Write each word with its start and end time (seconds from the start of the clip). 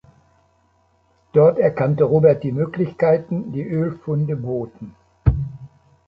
Dort 1.31 1.59
erkannte 1.59 2.05
Robert 2.05 2.41
die 2.43 2.51
Möglichkeiten, 2.51 3.51
die 3.51 3.61
Ölfunde 3.61 4.35
boten. 4.35 4.95